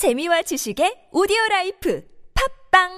[0.00, 2.02] 재미와 지식의 오디오 라이프
[2.72, 2.88] 팝빵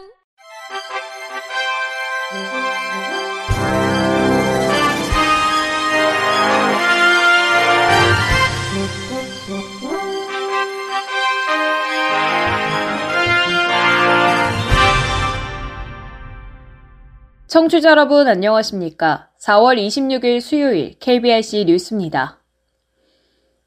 [17.49, 19.31] 청취자 여러분 안녕하십니까?
[19.41, 22.42] 4월 26일 수요일 KBRC 뉴스입니다.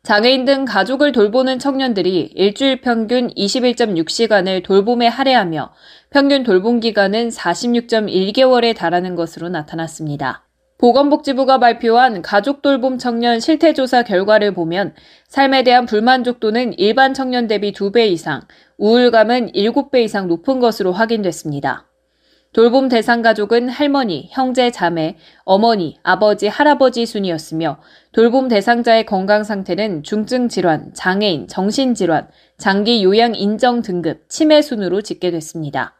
[0.05, 5.73] 장애인 등 가족을 돌보는 청년들이 일주일 평균 21.6시간을 돌봄에 할애하며
[6.11, 10.43] 평균 돌봄 기간은 46.1개월에 달하는 것으로 나타났습니다.
[10.77, 14.93] 보건복지부가 발표한 가족 돌봄 청년 실태조사 결과를 보면
[15.27, 18.41] 삶에 대한 불만족도는 일반 청년 대비 2배 이상,
[18.77, 21.87] 우울감은 7배 이상 높은 것으로 확인됐습니다.
[22.55, 27.81] 돌봄 대상 가족은 할머니, 형제, 자매, 어머니, 아버지, 할아버지 순이었으며
[28.13, 35.97] 돌봄 대상자의 건강 상태는 중증 질환, 장애인, 정신질환, 장기 요양 인정 등급, 치매 순으로 집계됐습니다.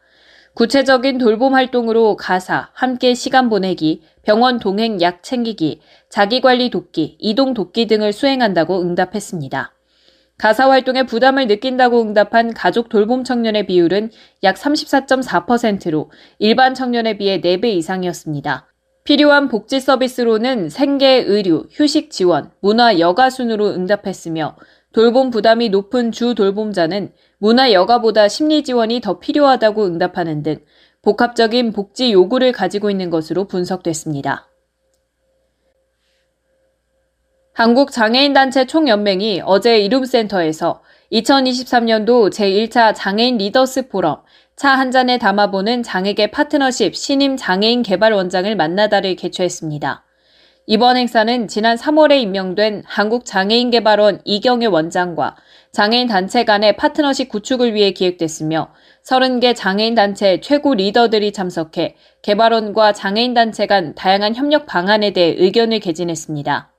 [0.54, 7.86] 구체적인 돌봄 활동으로 가사, 함께 시간 보내기, 병원 동행 약 챙기기, 자기관리 돕기, 이동 돕기
[7.86, 9.75] 등을 수행한다고 응답했습니다.
[10.38, 14.10] 가사 활동에 부담을 느낀다고 응답한 가족 돌봄 청년의 비율은
[14.42, 18.66] 약 34.4%로 일반 청년에 비해 4배 이상이었습니다.
[19.04, 24.56] 필요한 복지 서비스로는 생계, 의료, 휴식 지원, 문화 여가 순으로 응답했으며
[24.92, 30.58] 돌봄 부담이 높은 주 돌봄자는 문화 여가보다 심리 지원이 더 필요하다고 응답하는 등
[31.02, 34.48] 복합적인 복지 요구를 가지고 있는 것으로 분석됐습니다.
[37.56, 44.18] 한국장애인단체 총연맹이 어제 이룸센터에서 2023년도 제1차 장애인 리더스 포럼
[44.56, 50.04] 차 한 잔에 담아보는 장애계 파트너십 신임 장애인 개발 원장을 만나다를 개최했습니다.
[50.66, 55.36] 이번 행사는 지난 3월에 임명된 한국장애인개발원 이경혜 원장과
[55.72, 58.68] 장애인 단체 간의 파트너십 구축을 위해 기획됐으며
[59.02, 65.80] 30개 장애인 단체 최고 리더들이 참석해 개발원과 장애인 단체 간 다양한 협력 방안에 대해 의견을
[65.80, 66.75] 개진했습니다.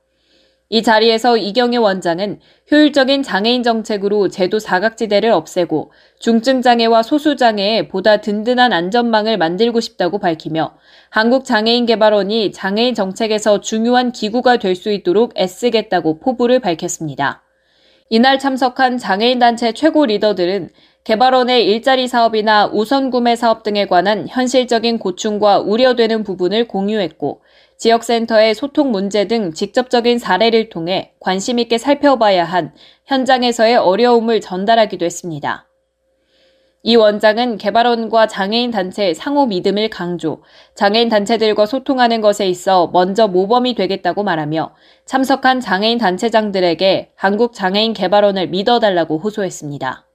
[0.70, 2.40] 이 자리에서 이경혜 원장은
[2.70, 10.74] 효율적인 장애인 정책으로 제도 사각지대를 없애고 중증장애와 소수장애에 보다 든든한 안전망을 만들고 싶다고 밝히며
[11.08, 17.42] 한국장애인개발원이 장애인 정책에서 중요한 기구가 될 수 있도록 애쓰겠다고 포부를 밝혔습니다.
[18.10, 20.68] 이날 참석한 장애인단체 최고 리더들은
[21.02, 27.40] 개발원의 일자리 사업이나 우선 구매 사업 등에 관한 현실적인 고충과 우려되는 부분을 공유했고
[27.78, 32.74] 지역센터의 소통 문제 등 직접적인 사례를 통해 관심 있게 살펴봐야 한
[33.06, 35.64] 현장에서의 어려움을 전달하기도 했습니다.
[36.82, 40.42] 이 원장은 개발원과 장애인 단체의 상호 믿음을 강조,
[40.74, 44.74] 장애인 단체들과 소통하는 것에 있어 먼저 모범이 되겠다고 말하며
[45.04, 50.07] 참석한 장애인 단체장들에게 한국 장애인 개발원을 믿어달라고 호소했습니다.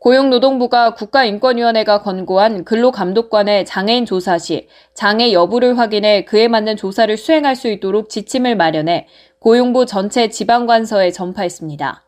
[0.00, 7.68] 고용노동부가 국가인권위원회가 권고한 근로감독관의 장애인 조사 시 장애 여부를 확인해 그에 맞는 조사를 수행할 수
[7.68, 9.08] 있도록 지침을 마련해
[9.40, 12.04] 고용부 전체 지방관서에 전파했습니다.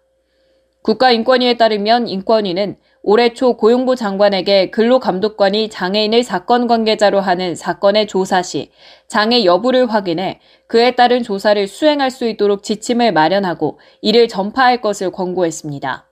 [0.83, 8.71] 국가인권위에 따르면 인권위는 올해 초 고용부 장관에게 근로감독관이 장애인을 사건 관계자로 하는 사건의 조사 시
[9.09, 16.10] 장애 여부를 확인해 그에 따른 조사를 수행할 수 있도록 지침을 마련하고 이를 전파할 것을 권고했습니다.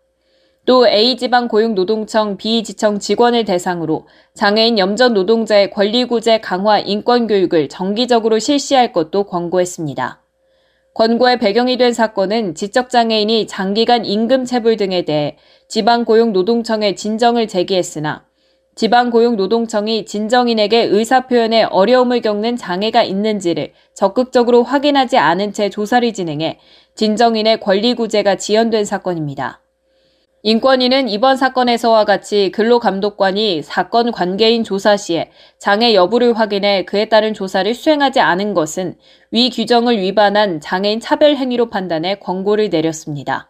[0.68, 10.22] 또 A지방고용노동청 B지청 직원을 대상으로 장애인 염전 노동자의 권리구제 강화 인권교육을 정기적으로 실시할 것도 권고했습니다.
[10.92, 18.26] 권고의 배경이 된 사건은 지적장애인이 장기간 임금체불 등에 대해 지방고용노동청에 진정을 제기했으나
[18.74, 26.58] 지방고용노동청이 진정인에게 의사표현에 어려움을 겪는 장애가 있는지를 적극적으로 확인하지 않은 채 조사를 진행해
[26.94, 29.62] 진정인의 권리구제가 지연된 사건입니다.
[30.44, 37.74] 인권위는 이번 사건에서와 같이 근로감독관이 사건 관계인 조사 시에 장애 여부를 확인해 그에 따른 조사를
[37.74, 38.94] 수행하지 않은 것은
[39.32, 43.48] 위 규정을 위반한 장애인 차별 행위로 판단해 권고를 내렸습니다.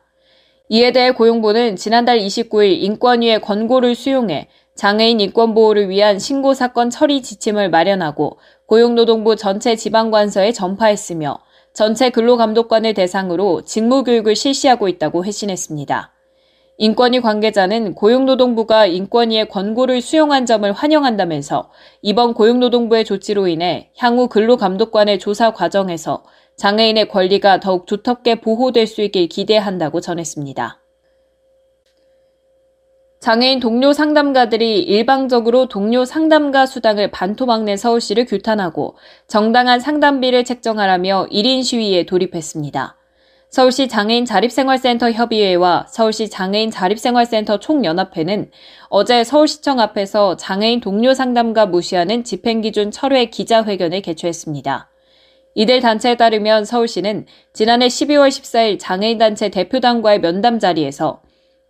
[0.71, 7.21] 이에 대해 고용부는 지난달 29일 인권위의 권고를 수용해 장애인 인권 보호를 위한 신고 사건 처리
[7.21, 11.39] 지침을 마련하고 고용노동부 전체 지방관서에 전파했으며
[11.74, 16.17] 전체 근로감독관을 대상으로 직무교육을 실시하고 있다고 회신했습니다.
[16.80, 21.71] 인권위 관계자는 고용노동부가 인권위의 권고를 수용한 점을 환영한다면서
[22.03, 26.22] 이번 고용노동부의 조치로 인해 향후 근로감독관의 조사 과정에서
[26.57, 30.78] 장애인의 권리가 더욱 두텁게 보호될 수 있길 기대한다고 전했습니다.
[33.21, 38.95] 장애인 동료 상담가들이 일방적으로 동료 상담가 수당을 반토막 내 서울시를 규탄하고
[39.27, 42.97] 정당한 상담비를 책정하라며 1인 시위에 돌입했습니다.
[43.50, 48.50] 서울시 장애인 자립생활센터 협의회와 서울시 장애인 자립생활센터 총연합회는
[48.91, 54.91] 어제 서울시청 앞에서 장애인 동료 상담가 무시하는 집행기준 철회 기자회견을 개최했습니다.
[55.54, 57.24] 이들 단체에 따르면 서울시는
[57.54, 61.22] 지난해 12월 14일 장애인 단체 대표단과의 면담 자리에서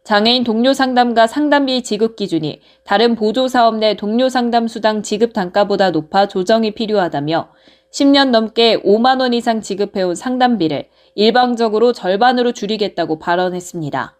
[0.02, 5.90] 장애인 동료 상담가 상담비 지급 기준이 다른 보조 사업 내 동료 상담 수당 지급 단가보다
[5.90, 7.50] 높아 조정이 필요하다며
[7.92, 14.16] 10년 넘게 5만 원 이상 지급해온 상담비를 일방적으로 절반으로 줄이겠다고 발언했습니다.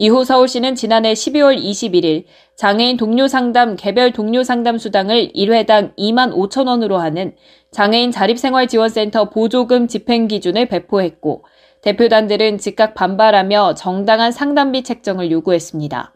[0.00, 2.24] 이후 서울시는 지난해 12월 21일
[2.54, 7.34] 장애인 동료 상담 개별 동료 상담 수당을 1회당 2만 5천 원으로 하는
[7.72, 11.44] 장애인 자립생활지원센터 보조금 집행 기준을 배포했고
[11.82, 16.14] 대표단들은 즉각 반발하며 정당한 상담비 책정을 요구했습니다.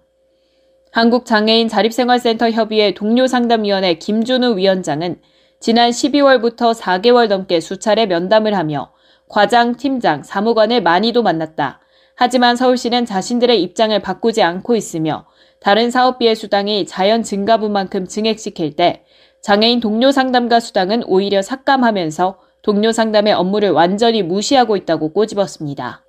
[0.93, 5.21] 한국장애인 자립생활센터 협의회 동료 상담위원회 김준우 위원장은
[5.63, 8.91] 지난 12월부터 4개월 넘게 수차례 면담을 하며
[9.29, 11.79] 과장, 팀장, 사무관을 많이도 만났다.
[12.17, 15.25] 하지만 서울시는 자신들의 입장을 바꾸지 않고 있으며
[15.61, 19.05] 다른 사업비의 수당이 자연 증가분만큼 증액시킬 때
[19.41, 26.05] 장애인 동료 상담가 수당은 오히려 삭감하면서 동료 상담의 업무를 완전히 무시하고 있다고 꼬집었습니다.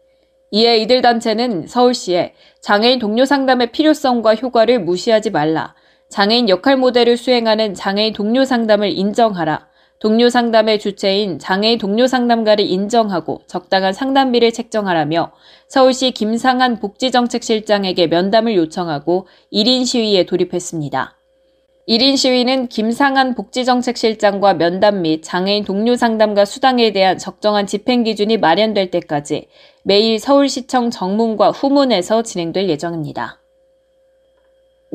[0.49, 5.75] 이에 이들 단체는 서울시에 장애인 동료 상담의 필요성과 효과를 무시하지 말라.
[6.09, 9.67] 장애인 역할 모델을 수행하는 장애인 동료 상담을 인정하라.
[9.99, 15.31] 동료 상담의 주체인 장애인 동료 상담가를 인정하고 적당한 상담비를 책정하라며
[15.69, 21.15] 서울시 김상한 복지정책실장에게 면담을 요청하고 1인 시위에 돌입했습니다.
[21.87, 28.91] 1인 시위는 김상한 복지정책실장과 면담 및 장애인 동료 상담과 수당에 대한 적정한 집행 기준이 마련될
[28.91, 29.47] 때까지
[29.83, 33.42] 매일 서울시청 정문과 후문에서 진행될 예정입니다.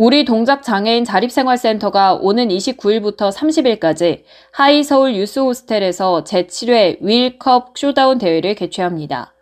[0.01, 4.23] 우리 동작 장애인 자립생활센터가 오는 29일부터 30일까지
[4.53, 9.35] 하이서울 유스호스텔에서 제7회 윌컵 showdown 대회를 개최합니다.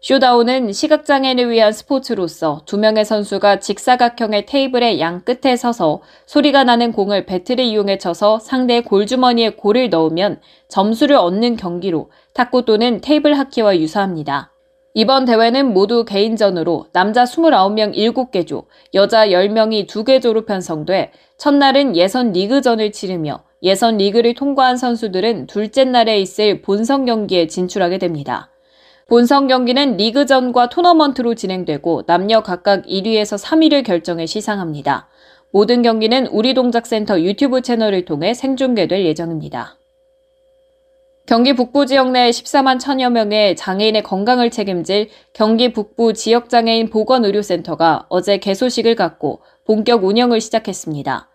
[0.00, 7.26] showdown은 시각장애인을 위한 스포츠로서 두 명의 선수가 직사각형의 테이블의 양 끝에 서서 소리가 나는 공을
[7.26, 14.51] 배트를 이용해 쳐서 상대의 골주머니에 골을 넣으면 점수를 얻는 경기로 탁구 또는 테이블 하키와 유사합니다.
[14.94, 22.32] 이번 대회는 모두 개인전으로 남자 29명 7개 조, 여자 10명이 2개 조로 편성돼 첫날은 예선
[22.32, 28.50] 리그전을 치르며 예선 리그를 통과한 선수들은 둘째 날에 있을 본선 경기에 진출하게 됩니다.
[29.08, 35.08] 본선 경기는 리그전과 토너먼트로 진행되고 남녀 각각 1위에서 3위를 결정해 시상합니다.
[35.52, 39.76] 모든 경기는 우리 동작센터 유튜브 채널을 통해 생중계될 예정입니다.
[41.24, 48.38] 경기 북부 지역 내 14만 천여 명의 장애인의 건강을 책임질 경기 북부 지역장애인 보건의료센터가 어제
[48.38, 51.28] 개소식을 갖고 본격 운영을 시작했습니다.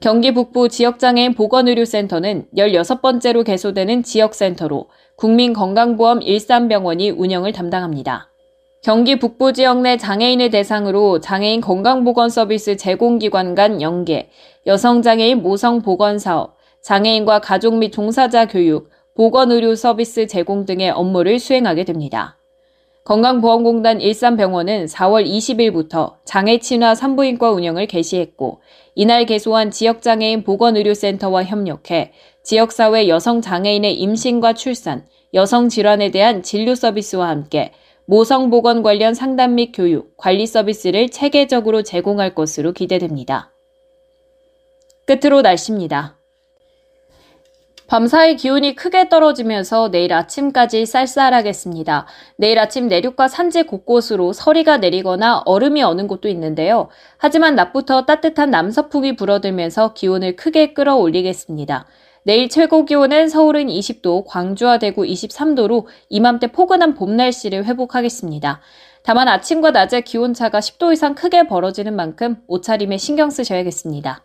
[0.00, 4.86] 경기 북부 지역장애인 보건의료센터는 16번째로 개소되는 지역센터로
[5.16, 8.28] 국민건강보험 일산병원이 운영을 담당합니다.
[8.84, 14.30] 경기 북부 지역 내 장애인을 대상으로 장애인 건강보건 서비스 제공기관 간 연계,
[14.66, 22.38] 여성장애인 모성보건 사업, 장애인과 가족 및 종사자 교육, 보건의료 서비스 제공 등의 업무를 수행하게 됩니다.
[23.04, 28.60] 건강보험공단 일산병원은 4월 20일부터 장애친화 산부인과 운영을 개시했고
[28.94, 32.12] 이날 개소한 지역장애인 보건의료센터와 협력해
[32.44, 35.04] 지역사회 여성장애인의 임신과 출산,
[35.34, 37.72] 여성질환에 대한 진료 서비스와 함께
[38.06, 43.52] 모성보건 관련 상담 및 교육, 관리 서비스를 체계적으로 제공할 것으로 기대됩니다.
[45.06, 46.21] 끝으로 날씨입니다.
[47.92, 52.06] 밤사이 기온이 크게 떨어지면서 내일 아침까지 쌀쌀하겠습니다.
[52.38, 56.88] 내일 아침 내륙과 산지 곳곳으로 서리가 내리거나 얼음이 어는 곳도 있는데요.
[57.18, 61.84] 하지만 낮부터 따뜻한 남서풍이 불어들면서 기온을 크게 끌어올리겠습니다.
[62.24, 68.62] 내일 최고 기온은 서울은 20도, 광주와 대구 23도로 이맘때 포근한 봄 날씨를 회복하겠습니다.
[69.02, 74.22] 다만 아침과 낮의 기온차가 10도 이상 크게 벌어지는 만큼 옷차림에 신경 쓰셔야겠습니다.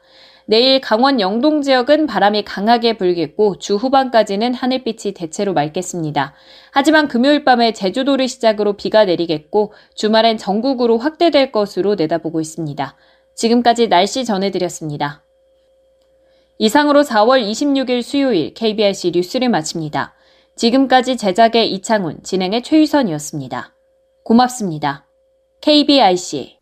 [0.50, 6.34] 내일 강원 영동 지역은 바람이 강하게 불겠고 주 후반까지는 하늘빛이 대체로 맑겠습니다.
[6.72, 12.96] 하지만 금요일 밤에 제주도를 시작으로 비가 내리겠고 주말엔 전국으로 확대될 것으로 내다보고 있습니다.
[13.36, 15.22] 지금까지 날씨 전해드렸습니다.
[16.60, 20.16] 이상으로 4월 26일 수요일 KBRC 뉴스를 마칩니다.
[20.56, 23.74] 지금까지 제작의 이창훈, 진행의 최유선이었습니다.
[24.24, 25.06] 고맙습니다.
[25.62, 26.58] KBRC